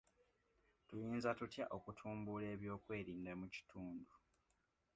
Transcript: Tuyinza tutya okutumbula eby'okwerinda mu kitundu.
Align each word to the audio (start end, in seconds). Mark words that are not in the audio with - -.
Tuyinza 0.87 1.29
tutya 1.39 1.65
okutumbula 1.77 2.45
eby'okwerinda 2.53 3.31
mu 3.39 3.47
kitundu. 3.55 4.13